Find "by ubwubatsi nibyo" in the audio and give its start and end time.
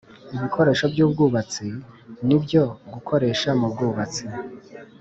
0.93-2.63